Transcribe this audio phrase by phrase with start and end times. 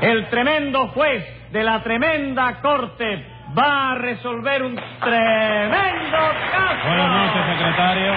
[0.00, 3.24] El tremendo juez de la tremenda corte
[3.56, 6.18] va a resolver un tremendo
[6.52, 6.88] caso.
[6.88, 8.12] Buenas noches, secretario.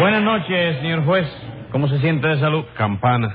[0.00, 1.26] Buenas noches, señor juez.
[1.70, 2.64] ¿Cómo se siente de salud?
[2.76, 3.34] Campana.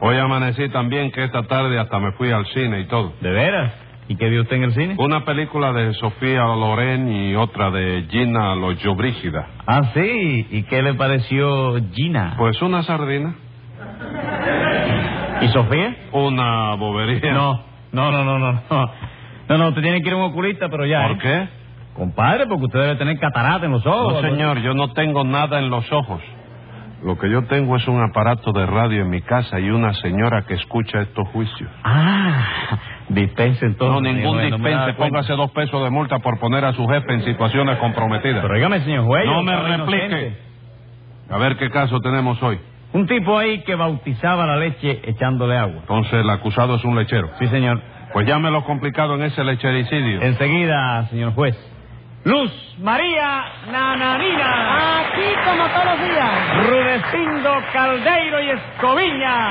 [0.00, 3.14] Hoy amanecí también que esta tarde hasta me fui al cine y todo.
[3.20, 3.72] ¿De veras?
[4.08, 4.96] ¿Y qué vio usted en el cine?
[4.98, 9.46] Una película de Sofía Loren y otra de Gina Lollobrigida.
[9.66, 10.46] Ah, sí.
[10.50, 12.34] ¿Y qué le pareció Gina?
[12.36, 13.34] Pues una sardina,
[15.40, 15.96] ¿Y Sofía?
[16.12, 17.32] una bobería.
[17.32, 17.60] No,
[17.92, 18.60] no, no, no, no.
[19.48, 21.02] No, no, usted tiene que ir a un oculista, pero ya.
[21.06, 21.18] ¿Por ¿eh?
[21.20, 21.48] qué?
[21.94, 24.22] Compadre, porque usted debe tener catarata en los ojos.
[24.22, 26.20] No, señor, yo no tengo nada en los ojos.
[27.04, 30.42] Lo que yo tengo es un aparato de radio en mi casa y una señora
[30.46, 31.70] que escucha estos juicios.
[31.84, 32.78] Ah,
[33.10, 34.02] dispense entonces.
[34.02, 34.94] No, ningún Bueno, dispense.
[34.94, 38.40] Póngase dos pesos de multa por poner a su jefe en situaciones comprometidas.
[38.40, 39.26] Pero dígame, señor juez.
[39.26, 40.06] No me replique.
[40.06, 40.38] inocente.
[41.30, 42.58] A ver qué caso tenemos hoy.
[42.94, 45.80] Un tipo ahí que bautizaba la leche echándole agua.
[45.80, 47.28] Entonces el acusado es un lechero.
[47.40, 47.82] Sí, señor.
[48.12, 50.22] Pues llame lo complicado en ese lechericidio.
[50.22, 51.56] Enseguida, señor juez.
[52.22, 55.00] Luz María Nananina.
[55.00, 56.68] Aquí como todos los días.
[56.68, 59.48] Rudecindo Caldeiro y Escoviña.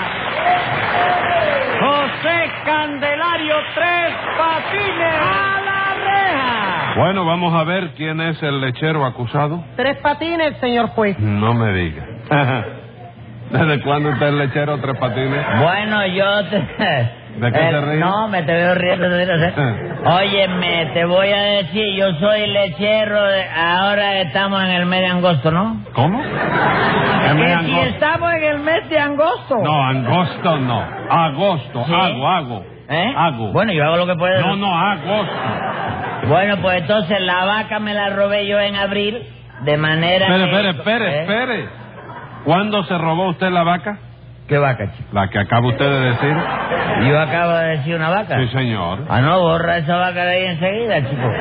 [1.82, 5.16] José Candelario Tres Patines.
[5.20, 6.94] A la reja.
[6.96, 9.66] Bueno, vamos a ver quién es el lechero acusado.
[9.76, 11.20] Tres patines, señor juez.
[11.20, 12.08] No me diga.
[13.54, 15.46] ¿Desde cuándo usted es lechero tres patines?
[15.62, 16.58] Bueno, yo te...
[16.58, 18.00] ¿De qué Eh, se ríe?
[18.00, 19.10] No, me te veo riendo.
[19.10, 19.54] te.
[20.10, 25.08] Óyeme, te voy a decir, yo soy lechero, de- ahora estamos en el mes de
[25.08, 25.84] agosto, ¿no?
[25.94, 26.22] ¿Cómo?
[26.22, 29.56] ¿Qué mes Que si estamos en el mes de agosto.
[29.64, 30.84] No, agosto no.
[31.10, 31.94] Agosto, Sí.
[31.94, 32.66] hago, hago.
[32.90, 33.14] ¿Eh?
[33.16, 33.52] Hago.
[33.52, 34.40] Bueno, yo hago lo que puedo.
[34.42, 35.34] No, no, agosto.
[36.28, 39.24] Bueno, pues entonces la vaca me la robé yo en abril,
[39.62, 40.70] de manera Espere, que...
[40.70, 41.22] espere, espere, ¿Eh?
[41.22, 41.83] espere.
[42.46, 43.98] ¿Cuándo se robó usted la vaca?
[44.48, 45.10] ¿Qué vaca, chico?
[45.14, 46.36] La que acaba usted de decir.
[47.08, 48.38] Yo acabo de decir una vaca.
[48.40, 49.06] Sí, señor.
[49.10, 51.32] Ah, no, borra esa vaca de ahí enseguida, chico.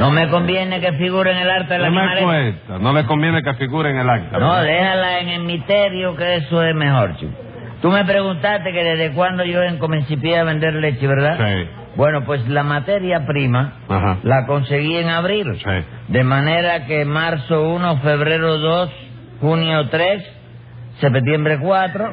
[0.00, 2.78] No me conviene que figure en el arte de la No me cuesta.
[2.78, 4.38] No le conviene que figure en el acta.
[4.38, 7.32] No, déjala en el misterio, que eso es mejor, chico.
[7.80, 11.36] Tú me preguntaste que desde cuándo yo comencé a vender leche, ¿verdad?
[11.38, 11.68] Sí.
[11.94, 14.18] Bueno, pues la materia prima Ajá.
[14.22, 15.46] la conseguí en abril.
[15.58, 15.84] Sí.
[16.08, 18.90] De manera que marzo 1, febrero 2,
[19.40, 20.22] junio 3,
[21.00, 22.12] septiembre 4.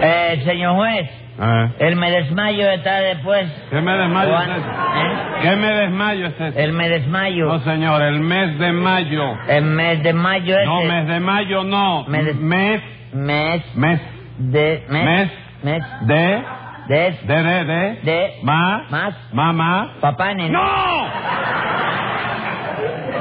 [0.00, 1.68] Eh, señor juez, Eh.
[1.80, 3.46] el me desmayo está después.
[3.70, 4.66] ¿Qué me desmayo Juan, es ese?
[4.68, 5.40] ¿eh?
[5.42, 6.64] ¿Qué me desmayo es ese?
[6.64, 7.46] El me desmayo.
[7.46, 9.36] No, señor, el mes de mayo.
[9.48, 12.04] El mes de mayo es No, mes de mayo no.
[12.08, 14.00] Me des- Mes, mes mes,
[14.38, 15.30] de mes
[15.62, 15.82] Mes.
[16.02, 16.42] de,
[16.88, 19.94] de de, de, de, de ma, más mamá.
[20.00, 20.50] papá nene.
[20.50, 20.62] ¡No!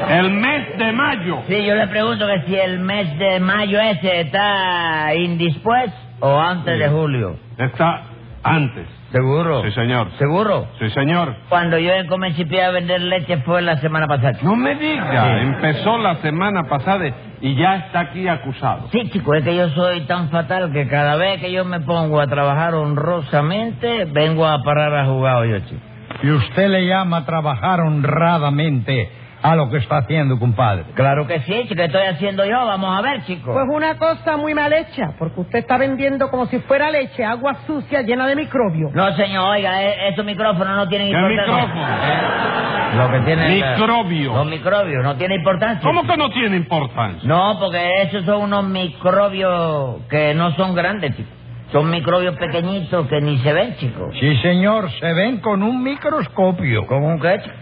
[0.09, 1.39] El mes de mayo.
[1.47, 6.73] Sí, yo le pregunto que si el mes de mayo ese está indispuesto o antes
[6.75, 6.79] Sí.
[6.79, 7.35] de julio.
[7.57, 8.01] Está
[8.43, 8.87] antes.
[9.11, 9.63] ¿Seguro?
[9.63, 10.09] Sí, señor.
[10.17, 10.67] ¿Seguro?
[10.77, 11.35] Sí, señor.
[11.47, 14.33] Cuando yo comencé a vender leche fue la semana pasada.
[14.41, 15.09] No me diga.
[15.23, 15.41] Sí.
[15.45, 17.05] Empezó la semana pasada
[17.39, 18.89] y ya está aquí acusado.
[18.91, 22.19] Sí, chico, es que yo soy tan fatal que cada vez que yo me pongo
[22.19, 25.81] a trabajar honrosamente, vengo a parar a jugar yo, chico.
[26.23, 29.09] Y usted le llama trabajar honradamente
[29.41, 30.85] a lo que está haciendo, compadre.
[30.95, 32.65] Claro que sí, chico, ¿qué estoy haciendo yo?
[32.65, 33.53] Vamos a ver, chico.
[33.53, 37.57] Pues una cosa muy mal hecha, porque usted está vendiendo como si fuera leche, agua
[37.67, 38.91] sucia llena de microbios.
[38.93, 41.65] No, señor, oiga, e- estos micrófonos no tienen ¿Qué importancia.
[41.65, 41.87] micrófono?
[42.05, 42.95] ¿Eh?
[42.95, 44.33] Lo que tiene Microbio.
[44.35, 45.81] Los microbios, no tiene importancia.
[45.83, 46.13] ¿Cómo chico.
[46.13, 47.27] que no tiene importancia?
[47.27, 51.29] No, porque esos son unos microbios que no son grandes, chico.
[51.71, 54.09] Son microbios pequeñitos que ni se ven, chico.
[54.19, 56.85] Sí, señor, se ven con un microscopio.
[56.87, 57.55] ¿Cómo un qué, chico?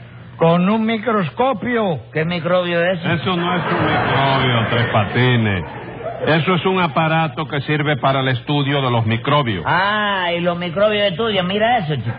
[0.43, 1.99] Con un microscopio.
[2.11, 2.99] ¿Qué microbio es?
[2.99, 5.63] Eso no es un microbio, tres patines.
[6.27, 9.63] Eso es un aparato que sirve para el estudio de los microbios.
[9.65, 12.11] Ah, y los microbios de tuyo, mira eso, chico.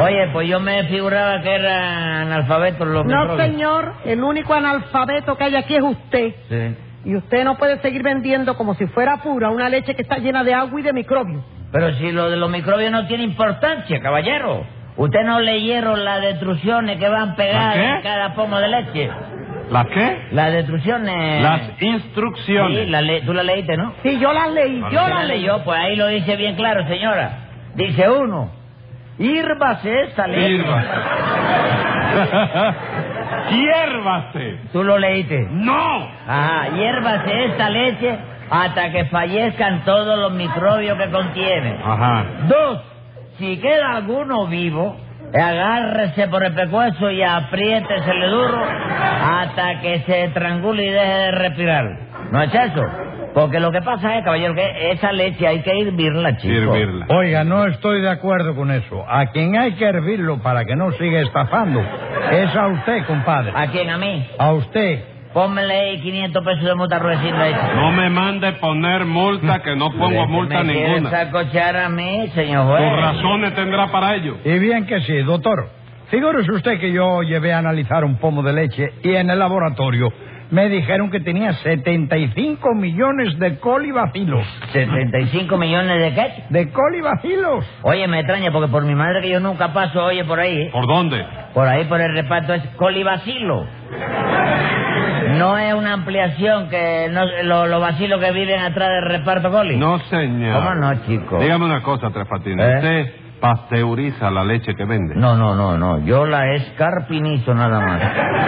[0.00, 3.46] Oye, pues yo me figuraba que eran analfabetos los No, microbios.
[3.48, 6.32] señor, el único analfabeto que hay aquí es usted.
[6.48, 6.76] Sí.
[7.10, 10.44] Y usted no puede seguir vendiendo como si fuera pura una leche que está llena
[10.44, 11.42] de agua y de microbios.
[11.72, 14.64] Pero si lo de los microbios no tiene importancia, caballero.
[15.00, 17.88] Usted no leyeron las destrucciones que van pegadas ¿La qué?
[17.96, 19.10] en cada pomo de leche.
[19.70, 20.28] ¿Las qué?
[20.32, 21.42] Las destrucciones...
[21.42, 22.88] Las Sí, instrucciones.
[22.90, 23.94] la le- tú la leíste, ¿no?
[24.02, 25.40] Sí, yo las leí, yo ¿Quién las la leí.
[25.40, 25.64] leyó?
[25.64, 27.30] Pues ahí lo dice bien claro, señora.
[27.76, 28.50] Dice uno,
[29.18, 30.56] hírvase esta leche.
[30.58, 30.82] Hierva.
[33.50, 34.58] Hiérvase.
[34.72, 35.46] Tú lo leíste.
[35.50, 36.08] No.
[36.26, 38.18] Ajá, hiérvase esta leche
[38.50, 41.76] hasta que fallezcan todos los microbios que contiene.
[41.84, 42.24] Ajá.
[42.48, 42.80] Dos,
[43.40, 44.96] si queda alguno vivo,
[45.34, 51.84] agárrese por el pecueso y apriétesele duro hasta que se estrangule y deje de respirar.
[52.30, 52.82] ¿No es eso?
[53.32, 56.72] Porque lo que pasa es, caballero, que esa leche hay que hervirla, chico.
[56.72, 57.06] Servirla.
[57.10, 59.04] Oiga, no estoy de acuerdo con eso.
[59.08, 61.80] A quien hay que hervirlo para que no siga estafando
[62.32, 63.52] es a usted, compadre.
[63.54, 63.88] ¿A quién?
[63.88, 64.28] ¿A mí?
[64.38, 65.04] A usted.
[65.32, 67.54] Pónmele ahí 500 pesos de multa Rudecindo ahí.
[67.76, 71.10] No me mande poner multa, que no pongo multa ¿Me quiere ninguna.
[71.10, 72.82] sacochar a mí, señor juez?
[72.90, 74.38] Sus razones tendrá para ello.
[74.44, 75.68] Y bien que sí, doctor.
[76.08, 80.08] Figúrese usted que yo llevé a analizar un pomo de leche y en el laboratorio
[80.50, 84.44] me dijeron que tenía 75 millones de colibacilos.
[84.72, 86.44] ¿75 millones de qué?
[86.48, 87.64] ¿De colibacilos?
[87.82, 90.62] Oye, me extraña porque por mi madre que yo nunca paso, oye, por ahí.
[90.62, 90.70] ¿eh?
[90.72, 91.24] ¿Por dónde?
[91.54, 93.64] Por ahí, por el reparto es colibacilo.
[95.38, 99.76] No es una ampliación que no, lo- los vacilos que viven atrás del reparto coli.
[99.76, 100.54] No, señor.
[100.62, 101.38] ¿Cómo no, chico?
[101.38, 102.66] Dígame una cosa, Tres Patines.
[102.66, 102.74] ¿Eh?
[102.76, 105.14] ¿Usted pasteuriza la leche que vende?
[105.16, 105.98] No, no, no, no.
[106.04, 108.02] Yo la escarpinizo nada más.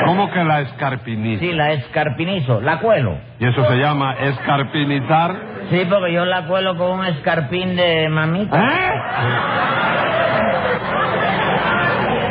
[0.05, 1.40] ¿Cómo que la escarpiniza?
[1.40, 2.61] Sí, la escarpinizo.
[2.61, 3.17] La cuelo.
[3.38, 5.35] ¿Y eso se llama escarpinizar?
[5.70, 8.58] Sí, porque yo la cuelo con un escarpín de mamita.
[8.58, 8.93] ¿Eh?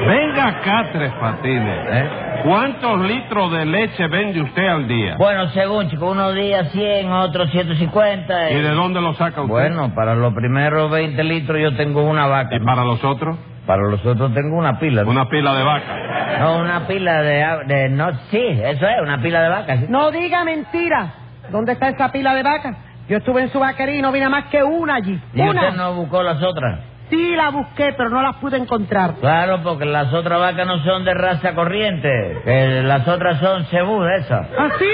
[0.07, 1.79] Venga acá, Tres Patines.
[1.91, 2.09] ¿Eh?
[2.43, 5.15] ¿Cuántos litros de leche vende usted al día?
[5.17, 8.51] Bueno, según, chico, unos días 100, otros 150.
[8.51, 8.61] ¿Y eh.
[8.61, 9.51] de dónde lo saca usted?
[9.51, 12.55] Bueno, para los primeros 20 litros yo tengo una vaca.
[12.55, 13.37] ¿Y para los otros?
[13.65, 15.03] Para los otros tengo una pila.
[15.03, 15.11] ¿no?
[15.11, 16.37] Una pila de vaca.
[16.39, 17.89] No, una pila de, de...
[17.89, 19.79] No, sí, eso es, una pila de vacas.
[19.79, 19.85] sí.
[19.89, 21.13] No diga mentira.
[21.51, 22.75] ¿Dónde está esa pila de vacas?
[23.07, 25.19] Yo estuve en su vaquería y no vi nada más que una allí.
[25.33, 25.61] ¿Y una.
[25.61, 26.79] usted no buscó las otras?
[27.11, 29.15] Sí la busqué, pero no la pude encontrar.
[29.19, 32.81] Claro, porque las otras vacas no son de raza corriente.
[32.83, 34.47] Las otras son cebú, esas.
[34.57, 34.85] ¿Ah, sí?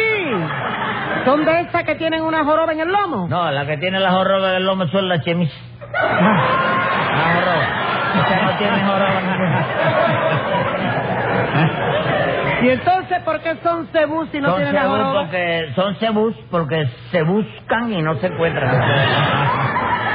[1.25, 3.27] ¿Son de esas que tienen una joroba en el lomo?
[3.29, 5.51] No, la que tiene las jorobas del lomo son las chemis.
[5.93, 7.67] La joroba.
[8.45, 9.21] No tiene joroba.
[12.63, 15.21] ¿Y entonces por qué son cebú si no son tienen la cebú joroba?
[15.21, 18.81] porque son cebús porque se buscan y no se encuentran.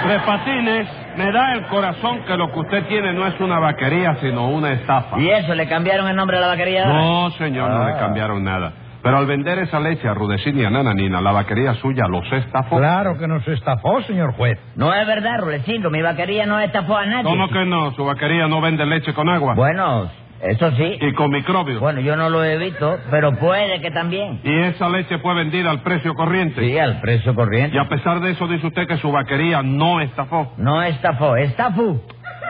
[0.02, 4.16] Tres Patines, me da el corazón que lo que usted tiene no es una vaquería,
[4.20, 5.18] sino una estafa.
[5.18, 5.54] ¿Y eso?
[5.54, 6.86] ¿Le cambiaron el nombre a la vaquería?
[6.86, 7.98] No, señor, no le Ah.
[7.98, 8.72] cambiaron nada.
[9.02, 12.76] Pero al vender esa leche a Rudecín y a Nananina, la vaquería suya los estafó.
[12.78, 14.56] Claro que nos estafó, señor juez.
[14.76, 15.90] No es verdad, Rulecindo.
[15.90, 17.24] Mi vaquería no estafó a nadie.
[17.24, 17.90] ¿Cómo que no?
[17.94, 19.54] Su vaquería no vende leche con agua.
[19.56, 20.08] Bueno,
[20.42, 20.98] eso sí.
[21.00, 21.80] Y con microbios.
[21.80, 24.40] Bueno, yo no lo he visto, pero puede que también.
[24.42, 26.60] Y esa leche fue vendida al precio corriente.
[26.60, 27.76] Sí, al precio corriente.
[27.76, 30.52] Y a pesar de eso dice usted que su vaquería no estafó.
[30.56, 32.02] No estafó, estafó.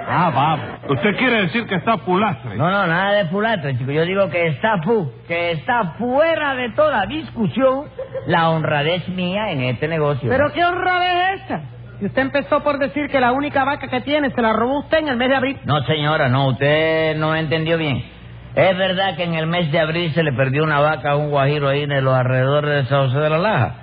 [0.08, 0.66] Ah, vamos.
[0.88, 2.56] ¿Usted quiere decir que está pulastre?
[2.56, 3.92] No, no, nada de fulatre, chico.
[3.92, 7.84] Yo digo que está fu, que está fuera de toda discusión
[8.26, 10.30] la honradez mía en este negocio.
[10.30, 11.60] ¿Pero qué honra es esa?
[12.00, 14.98] Y usted empezó por decir que la única vaca que tiene se la robó usted
[14.98, 15.60] en el mes de abril.
[15.64, 18.04] No, señora, no, usted no entendió bien.
[18.54, 21.30] Es verdad que en el mes de abril se le perdió una vaca a un
[21.30, 23.74] guajiro ahí en los alrededores de San José de la Laja.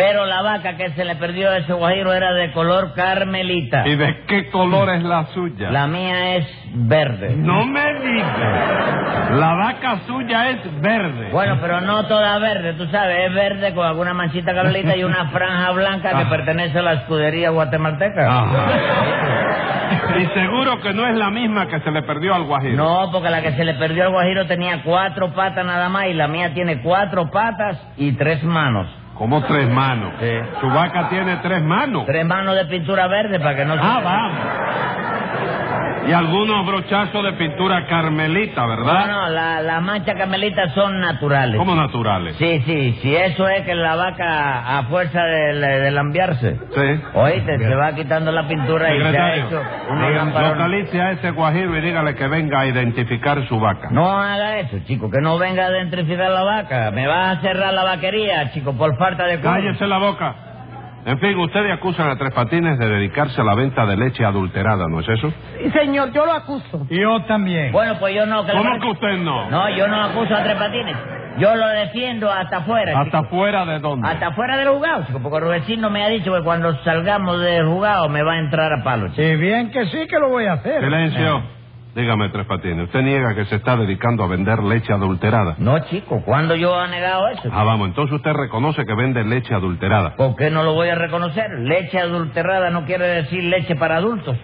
[0.00, 3.86] Pero la vaca que se le perdió a ese guajiro era de color carmelita.
[3.86, 5.70] ¿Y de qué color es la suya?
[5.70, 7.34] La mía es verde.
[7.36, 9.30] No me diga.
[9.32, 11.30] La vaca suya es verde.
[11.32, 15.30] Bueno, pero no toda verde, tú sabes, es verde con alguna manchita carmelita y una
[15.30, 16.30] franja blanca que Ah.
[16.30, 18.26] pertenece a la escudería guatemalteca.
[18.28, 18.66] Ajá.
[20.18, 22.76] Y seguro que no es la misma que se le perdió al guajiro.
[22.76, 26.14] No, porque la que se le perdió al guajiro tenía cuatro patas nada más y
[26.14, 28.86] la mía tiene cuatro patas y tres manos.
[29.18, 30.14] Como tres manos.
[30.20, 30.30] Sí.
[30.60, 32.06] Su vaca tiene tres manos.
[32.06, 33.80] Tres manos de pintura verde para que no se...
[33.82, 35.07] Ah, vamos.
[36.08, 39.06] Y algunos brochazos de pintura carmelita, ¿verdad?
[39.06, 41.56] no, la- las manchas carmelitas son naturales.
[41.58, 42.36] Como naturales.
[42.36, 46.56] Sí, sí, sí, eso es que la vaca a fuerza de, de lambiarse.
[46.74, 47.02] Sí.
[47.14, 51.30] Oíste, se va quitando la pintura y se ha Secretario, hecho una localice a ese
[51.30, 53.88] guajiro y dígale que venga a identificar su vaca.
[53.90, 56.90] No haga eso, chico, que no venga a identificar la vaca.
[56.92, 59.36] Me vas a cerrar la vaquería, chico, por falta de...
[59.40, 59.50] cobro.
[59.52, 60.34] Cállese la boca.
[61.08, 64.84] En fin, ustedes acusan a Tres Patines de dedicarse a la venta de leche adulterada,
[64.90, 65.32] ¿no es eso?
[65.58, 66.86] Sí, señor, yo lo acuso.
[66.90, 67.72] Yo también.
[67.72, 68.42] Bueno, pues yo no...
[68.42, 69.48] Le ¿Cómo que usted no?
[69.48, 70.96] No, yo no acuso a Tres Patines.
[71.38, 73.30] Yo lo defiendo hasta afuera, ¿Hasta chico.
[73.30, 74.06] fuera de dónde?
[74.06, 78.10] Hasta afuera del jugado, chico, porque Rubecino me ha dicho que cuando salgamos del jugado
[78.10, 79.22] me va a entrar a palo, chico.
[79.22, 80.82] Y bien que sí que lo voy a hacer.
[80.82, 81.42] Silencio.
[81.98, 85.56] Dígame, Tres Patines, ¿usted niega que se está dedicando a vender leche adulterada?
[85.58, 87.50] No, chico, ¿cuándo yo he negado eso?
[87.50, 90.14] Ah, vamos, entonces usted reconoce que vende leche adulterada.
[90.14, 91.50] ¿Por qué no lo voy a reconocer?
[91.58, 94.36] Leche adulterada no quiere decir leche para adultos.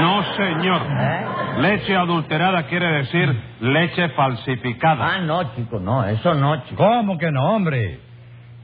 [0.00, 0.80] No, señor.
[0.98, 1.24] ¿Eh?
[1.58, 5.16] Leche adulterada quiere decir leche falsificada.
[5.16, 6.82] Ah, no, chico, no, eso no, chico.
[6.82, 8.00] ¿Cómo que no, hombre?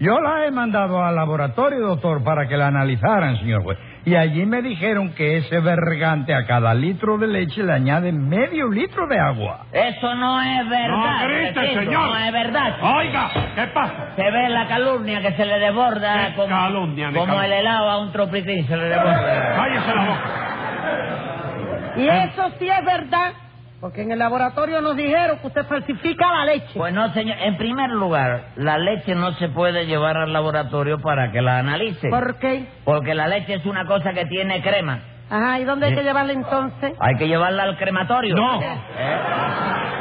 [0.01, 3.79] Yo la he mandado al laboratorio, doctor, para que la analizaran, señor juez.
[4.05, 8.69] Y allí me dijeron que ese bergante a cada litro de leche le añade medio
[8.69, 9.67] litro de agua.
[9.73, 11.21] Eso no es verdad.
[11.21, 12.09] No grite, señor.
[12.09, 12.75] No es verdad.
[12.77, 12.87] chico.
[12.89, 14.13] Oiga, ¿qué pasa?
[14.17, 17.47] Se ve la calumnia que se le desborda ¿Qué como, calumnia, ni como calumnia?
[17.47, 19.57] el helado a un tropiquín se le desborda.
[19.57, 21.95] Cállese la boca.
[21.97, 23.33] Y eso sí es verdad,
[23.81, 26.73] porque en el laboratorio nos dijeron que usted falsifica la leche.
[26.75, 27.37] Pues no, señor.
[27.41, 32.09] En primer lugar, la leche no se puede llevar al laboratorio para que la analice.
[32.09, 32.67] ¿Por qué?
[32.85, 35.01] Porque la leche es una cosa que tiene crema.
[35.31, 36.95] Ajá, ¿y dónde hay que llevarla entonces?
[36.99, 38.35] Hay que llevarla al crematorio.
[38.35, 38.63] No.
[38.63, 39.19] ¿Eh?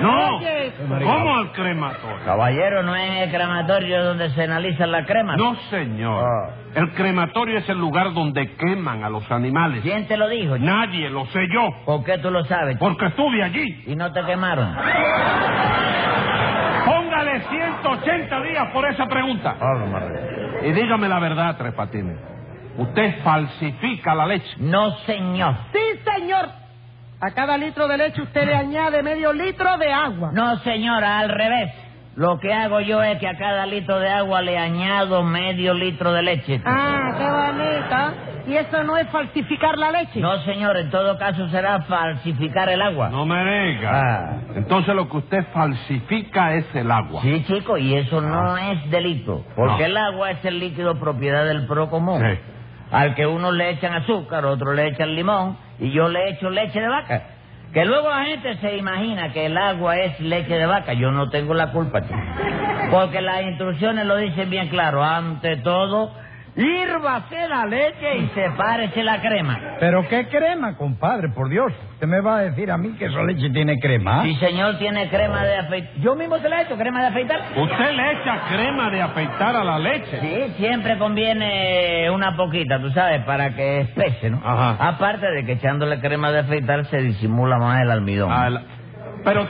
[0.01, 0.37] No.
[0.37, 0.73] Oye.
[1.03, 2.17] ¿Cómo al crematorio?
[2.23, 5.37] Caballero, no es el crematorio donde se analizan las cremas.
[5.37, 6.23] No, señor.
[6.23, 6.49] Ah.
[6.75, 9.81] El crematorio es el lugar donde queman a los animales.
[9.81, 10.55] ¿Quién te lo dijo?
[10.55, 10.65] chico?
[10.65, 11.69] Nadie, lo sé yo.
[11.85, 12.75] ¿Por qué tú lo sabes?
[12.75, 12.85] chico?
[12.87, 13.83] Porque estuve allí.
[13.87, 14.75] Y no te quemaron.
[16.85, 19.55] Póngale 180 días por esa pregunta.
[20.63, 22.36] Y dígame la verdad, Tres Patines.
[22.77, 24.49] Usted falsifica la leche.
[24.59, 25.55] No, señor.
[25.73, 26.47] Sí, señor.
[27.19, 30.29] A cada litro de leche usted le añade medio litro de agua.
[30.33, 31.73] No, señora, al revés.
[32.15, 36.11] Lo que hago yo es que a cada litro de agua le añado medio litro
[36.13, 36.61] de leche.
[36.65, 38.13] Ah, qué bonita.
[38.47, 40.19] ¿Y eso no es falsificar la leche?
[40.19, 43.09] No, señor, en todo caso será falsificar el agua.
[43.09, 43.91] No me diga.
[43.93, 44.37] Ah.
[44.55, 47.21] Entonces lo que usted falsifica es el agua.
[47.23, 49.85] Sí, chico, y eso no es delito, porque No.
[49.85, 52.21] el agua es el líquido propiedad del pro común.
[52.21, 52.39] Sí.
[52.91, 56.79] Al que uno le echan azúcar, otro le echan limón, y yo le echo leche
[56.79, 57.23] de vaca.
[57.73, 60.93] Que luego la gente se imagina que el agua es leche de vaca.
[60.93, 62.01] Yo no tengo la culpa.
[62.89, 65.03] Porque las instrucciones lo dicen bien claro.
[65.03, 66.13] Ante todo,
[66.57, 69.59] hírvase la leche y sepárese la crema.
[69.79, 71.71] Pero qué crema, compadre, por Dios.
[71.93, 74.23] Usted me va a decir a mí que esa leche tiene crema.
[74.23, 75.93] Si señor tiene crema de afeitar...
[76.01, 77.39] Yo mismo se la he hecho, crema de afeitar.
[77.55, 80.19] Usted le echa crema de afeitar a la leche.
[80.19, 84.41] Sí, siempre conviene una poquita, tú sabes, para que espese, ¿no?
[84.43, 84.87] Ajá.
[84.89, 88.31] Aparte de que echándole crema de afeitar se disimula más el almidón.
[88.31, 88.61] Ah, la-
[89.27, 89.45] Pero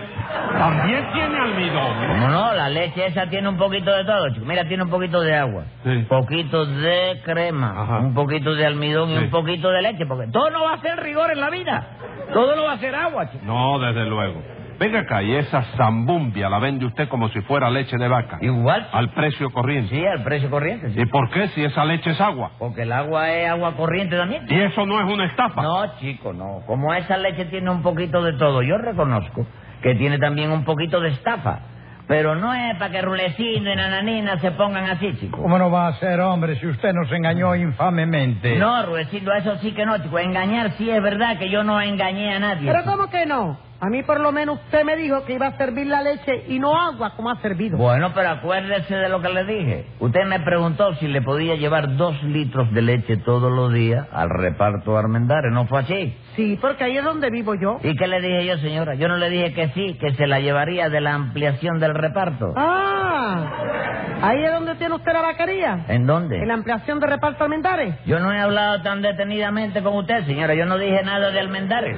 [0.57, 2.07] también tiene almidón.
[2.07, 2.53] ¿Cómo no?
[2.53, 4.45] La leche esa tiene un poquito de todo, chico.
[4.45, 6.05] Mira, tiene un poquito de agua, Sí.
[6.09, 7.97] poquito de crema, Ajá.
[7.99, 10.97] un poquito de almidón y un poquito de leche, porque todo no va a ser
[11.03, 11.87] rigor en la vida.
[12.33, 13.45] Todo no va a ser agua, chico.
[13.45, 14.41] No, desde luego.
[14.79, 18.37] Venga acá, y esa zambumbia la vende usted como si fuera leche de vaca.
[18.41, 18.87] Igual.
[18.91, 19.95] Al precio corriente.
[19.95, 21.01] sí, al precio corriente, sí.
[21.01, 22.51] ¿Y por qué si esa leche es agua?
[22.59, 24.45] Porque el agua es agua corriente también.
[24.49, 25.61] Y eso no es una estafa.
[25.63, 26.61] No, chico, no.
[26.67, 29.47] Como esa leche tiene un poquito de todo, yo reconozco
[29.81, 31.59] que tiene también un poquito de estafa.
[32.07, 35.41] Pero no es para que Rulecino y Nananina se pongan así, chico.
[35.41, 38.57] ¿Cómo no va a ser, hombre, si usted nos engañó infamemente?
[38.57, 40.17] No, Rulecino, eso sí que no, chico.
[40.17, 42.71] Engañar sí es verdad que yo no engañé a nadie.
[42.71, 42.91] Pero chico.
[42.91, 43.59] ¿cómo que no?
[43.79, 46.57] A mí por lo menos usted me dijo que iba a servir la leche y
[46.57, 47.77] no agua como ha servido.
[47.77, 49.85] Bueno, pero acuérdese de lo que le dije.
[49.99, 54.29] Usted me preguntó si le podía llevar dos litros de leche todos los días al
[54.29, 55.51] reparto Armendares.
[55.51, 56.17] ¿No fue así?
[56.35, 57.79] Sí, porque ahí es donde vivo yo.
[57.83, 58.95] ¿Y qué le dije yo, señora?
[58.95, 62.53] Yo no le dije que sí, que se la llevaría de la ampliación del reparto.
[62.55, 63.86] Ah,
[64.21, 65.85] ahí es donde tiene usted la vaquería.
[65.87, 66.37] ¿En dónde?
[66.37, 67.95] En la ampliación de reparto Almendares.
[68.05, 70.53] Yo no he hablado tan detenidamente con usted, señora.
[70.55, 71.97] Yo no dije nada de Almendares.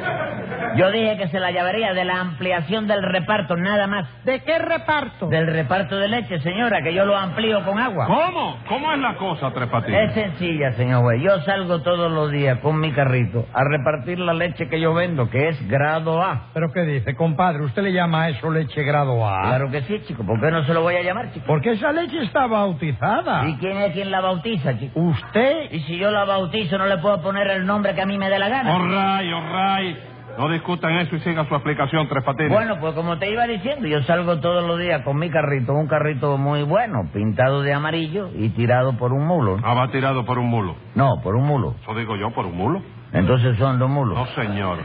[0.75, 4.07] Yo dije que se la llevaría de la ampliación del reparto, nada más.
[4.23, 5.27] ¿De qué reparto?
[5.27, 8.05] Del reparto de leche, señora, que yo lo amplío con agua.
[8.07, 8.57] ¿Cómo?
[8.67, 11.21] ¿Cómo es la cosa, Tres Es sencilla, señor güey.
[11.21, 15.29] Yo salgo todos los días con mi carrito a repartir la leche que yo vendo,
[15.29, 16.49] que es grado A.
[16.53, 17.63] ¿Pero qué dice, compadre?
[17.63, 19.41] ¿Usted le llama a eso leche grado A?
[19.43, 20.25] Claro que sí, chico.
[20.25, 21.45] ¿Por qué no se lo voy a llamar, chico?
[21.47, 23.47] Porque esa leche está bautizada.
[23.47, 24.99] ¿Y quién es quien la bautiza, chico?
[24.99, 25.71] ¿Usted?
[25.71, 28.29] Y si yo la bautizo, no le puedo poner el nombre que a mí me
[28.29, 28.75] dé la gana.
[28.75, 29.97] All right.
[30.37, 32.53] No discutan eso y siga su explicación, Tres Patines.
[32.53, 35.87] Bueno, pues como te iba diciendo, yo salgo todos los días con mi carrito, un
[35.87, 39.57] carrito muy bueno, pintado de amarillo y tirado por un mulo.
[39.63, 40.75] Ah, va tirado por un mulo.
[40.95, 41.75] No, por un mulo.
[41.81, 42.81] Eso digo yo, por un mulo.
[43.11, 44.17] Entonces son dos mulos.
[44.17, 44.77] No, señor.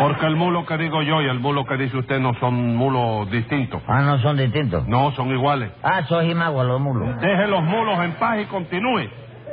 [0.00, 3.30] Porque el mulo que digo yo y el mulo que dice usted no son mulos
[3.30, 3.82] distintos.
[3.86, 4.86] Ah, no son distintos.
[4.88, 5.70] No, son iguales.
[5.82, 7.20] Ah, soy Jimagua, los mulos.
[7.20, 9.08] Deje los mulos en paz y continúe.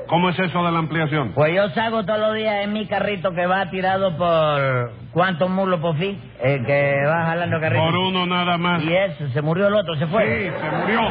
[0.07, 1.33] ¿Cómo es eso de la ampliación?
[1.35, 4.91] Pues yo salgo todos los días en mi carrito que va tirado por...
[5.11, 6.17] ¿Cuántos mulos por fin?
[6.41, 7.83] El que va jalando carrito.
[7.83, 8.83] Por uno nada más.
[8.83, 10.23] Y eso, se murió el otro, se fue.
[10.23, 11.01] Sí, se murió.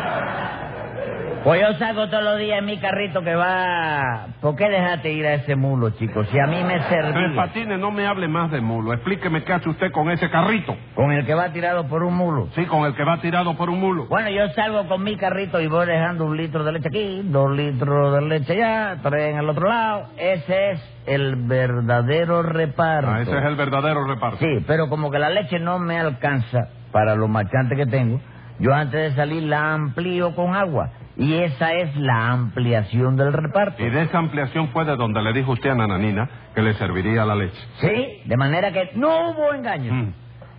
[1.46, 4.26] Pues yo salgo todos los días en mi carrito que va...
[4.40, 6.26] ¿Por qué dejaste ir a ese mulo, chicos?
[6.32, 7.36] Si a mí me Tres servía.
[7.36, 8.92] Patines, no me hable más de mulo.
[8.92, 10.76] Explíqueme qué hace usted con ese carrito.
[10.96, 12.48] Con el que va tirado por un mulo.
[12.56, 14.06] Sí, con el que va tirado por un mulo.
[14.08, 17.56] Bueno, yo salgo con mi carrito y voy dejando un litro de leche aquí, dos
[17.56, 20.08] litros de leche allá, tres en el otro lado.
[20.16, 23.08] Ese es el verdadero reparto.
[23.08, 24.38] Ah, ese es el verdadero reparto.
[24.38, 28.20] Sí, pero como que la leche no me alcanza para los marchantes que tengo,
[28.58, 33.82] yo antes de salir la amplío con agua Y esa es la ampliación del reparto.
[33.82, 37.24] Y de esa ampliación fue de donde le dijo usted a Nananina que le serviría
[37.24, 37.58] la leche.
[37.80, 39.92] Sí, de manera que no hubo engaño.
[39.92, 40.14] Mm.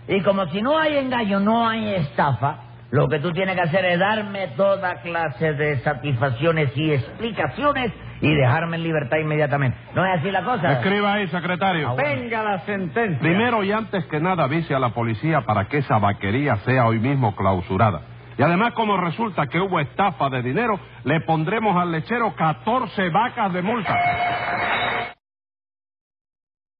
[0.08, 3.84] Y como si no hay engaño, no hay estafa, lo que tú tienes que hacer
[3.84, 9.76] es darme toda clase de satisfacciones y explicaciones y dejarme en libertad inmediatamente.
[9.94, 10.72] ¿No es así la cosa?
[10.72, 11.90] Escriba ahí, secretario.
[11.90, 12.08] Ah, bueno.
[12.08, 13.18] Venga la sentencia.
[13.20, 16.98] Primero y antes que nada avise a la policía para que esa vaquería sea hoy
[16.98, 18.00] mismo clausurada.
[18.38, 23.52] Y además, como resulta que hubo estafa de dinero, le pondremos al lechero 14 vacas
[23.52, 25.16] de multa.